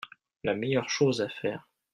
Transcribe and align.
La 0.43 0.55
meilleure 0.55 0.89
chose 0.89 1.21
à 1.21 1.29
faire... 1.29 1.69